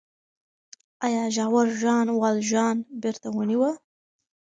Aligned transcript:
آیا 1.05 1.23
ژاور 1.35 1.67
ژان 1.81 2.07
والژان 2.21 2.77
بېرته 3.01 3.27
ونیوه؟ 3.31 3.71